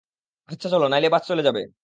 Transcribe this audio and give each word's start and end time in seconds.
আচ্ছা 0.49 0.67
চলো, 0.73 0.85
নইলে 0.89 1.09
বাস 1.13 1.23
চলে 1.27 1.41
যাবে। 1.47 1.61